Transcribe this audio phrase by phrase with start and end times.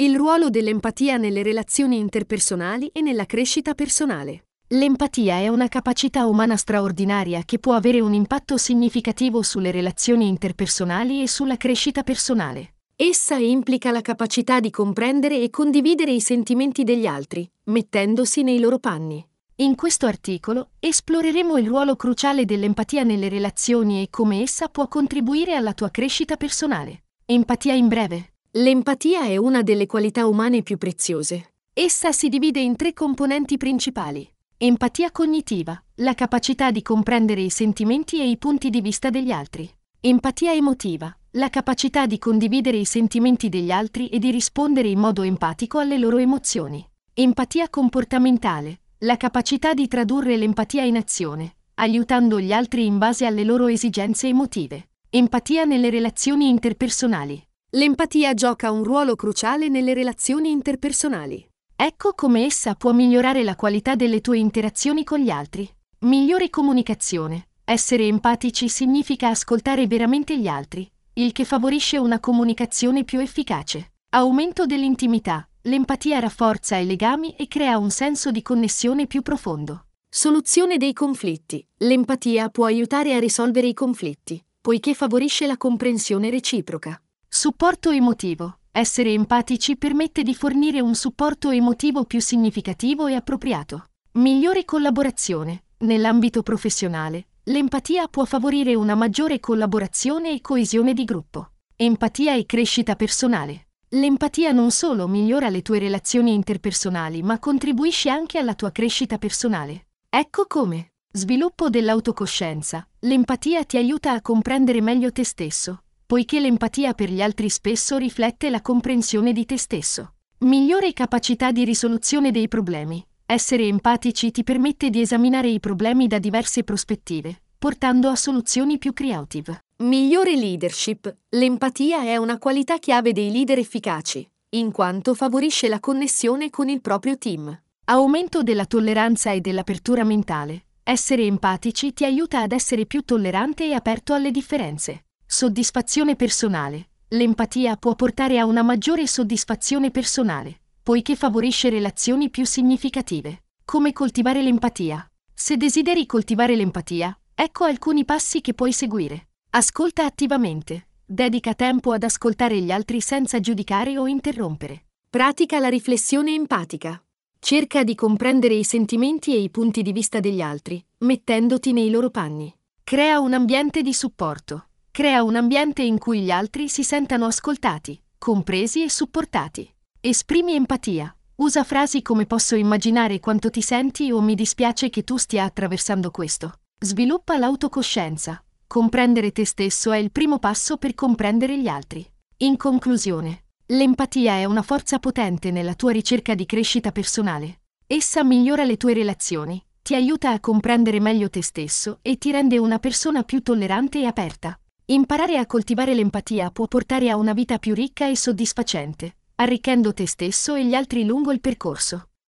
[0.00, 4.44] Il ruolo dell'empatia nelle relazioni interpersonali e nella crescita personale.
[4.68, 11.20] L'empatia è una capacità umana straordinaria che può avere un impatto significativo sulle relazioni interpersonali
[11.20, 12.76] e sulla crescita personale.
[12.96, 18.78] Essa implica la capacità di comprendere e condividere i sentimenti degli altri, mettendosi nei loro
[18.78, 19.22] panni.
[19.56, 25.54] In questo articolo esploreremo il ruolo cruciale dell'empatia nelle relazioni e come essa può contribuire
[25.56, 27.02] alla tua crescita personale.
[27.26, 28.29] Empatia in breve.
[28.54, 31.52] L'empatia è una delle qualità umane più preziose.
[31.72, 34.28] Essa si divide in tre componenti principali.
[34.56, 39.72] Empatia cognitiva, la capacità di comprendere i sentimenti e i punti di vista degli altri.
[40.00, 45.22] Empatia emotiva, la capacità di condividere i sentimenti degli altri e di rispondere in modo
[45.22, 46.84] empatico alle loro emozioni.
[47.14, 53.44] Empatia comportamentale, la capacità di tradurre l'empatia in azione, aiutando gli altri in base alle
[53.44, 54.88] loro esigenze emotive.
[55.08, 57.40] Empatia nelle relazioni interpersonali.
[57.74, 61.48] L'empatia gioca un ruolo cruciale nelle relazioni interpersonali.
[61.76, 65.72] Ecco come essa può migliorare la qualità delle tue interazioni con gli altri.
[66.00, 67.50] Migliore comunicazione.
[67.62, 73.92] Essere empatici significa ascoltare veramente gli altri, il che favorisce una comunicazione più efficace.
[74.10, 75.48] Aumento dell'intimità.
[75.62, 79.84] L'empatia rafforza i legami e crea un senso di connessione più profondo.
[80.08, 81.64] Soluzione dei conflitti.
[81.76, 87.00] L'empatia può aiutare a risolvere i conflitti, poiché favorisce la comprensione reciproca.
[87.32, 88.58] Supporto emotivo.
[88.72, 93.84] Essere empatici permette di fornire un supporto emotivo più significativo e appropriato.
[94.14, 95.62] Migliore collaborazione.
[95.78, 101.52] Nell'ambito professionale, l'empatia può favorire una maggiore collaborazione e coesione di gruppo.
[101.76, 103.68] Empatia e crescita personale.
[103.90, 109.86] L'empatia non solo migliora le tue relazioni interpersonali, ma contribuisce anche alla tua crescita personale.
[110.10, 110.94] Ecco come.
[111.12, 112.84] Sviluppo dell'autocoscienza.
[112.98, 118.50] L'empatia ti aiuta a comprendere meglio te stesso, poiché l'empatia per gli altri spesso riflette
[118.50, 120.14] la comprensione di te stesso.
[120.38, 123.00] Migliore capacità di risoluzione dei problemi.
[123.24, 128.92] Essere empatici ti permette di esaminare i problemi da diverse prospettive, portando a soluzioni più
[128.92, 129.66] creative.
[129.84, 131.16] Migliore leadership.
[131.28, 136.80] L'empatia è una qualità chiave dei leader efficaci, in quanto favorisce la connessione con il
[136.80, 137.56] proprio team.
[137.84, 140.64] Aumento della tolleranza e dell'apertura mentale.
[140.82, 145.04] Essere empatici ti aiuta ad essere più tollerante e aperto alle differenze.
[145.32, 146.88] Soddisfazione personale.
[147.10, 153.44] L'empatia può portare a una maggiore soddisfazione personale, poiché favorisce relazioni più significative.
[153.64, 155.08] Come coltivare l'empatia?
[155.32, 159.28] Se desideri coltivare l'empatia, ecco alcuni passi che puoi seguire.
[159.50, 160.88] Ascolta attivamente.
[161.06, 164.86] Dedica tempo ad ascoltare gli altri senza giudicare o interrompere.
[165.08, 167.00] Pratica la riflessione empatica.
[167.38, 172.10] Cerca di comprendere i sentimenti e i punti di vista degli altri, mettendoti nei loro
[172.10, 172.52] panni.
[172.82, 174.64] Crea un ambiente di supporto.
[174.92, 179.72] Crea un ambiente in cui gli altri si sentano ascoltati, compresi e supportati.
[180.00, 181.14] Esprimi empatia.
[181.36, 186.10] Usa frasi come posso immaginare quanto ti senti o mi dispiace che tu stia attraversando
[186.10, 186.54] questo.
[186.78, 188.42] Sviluppa l'autocoscienza.
[188.66, 192.04] Comprendere te stesso è il primo passo per comprendere gli altri.
[192.38, 197.60] In conclusione, l'empatia è una forza potente nella tua ricerca di crescita personale.
[197.86, 202.58] Essa migliora le tue relazioni, ti aiuta a comprendere meglio te stesso e ti rende
[202.58, 204.58] una persona più tollerante e aperta.
[204.90, 210.04] Imparare a coltivare l'empatia può portare a una vita più ricca e soddisfacente, arricchendo te
[210.08, 212.08] stesso e gli altri lungo il percorso.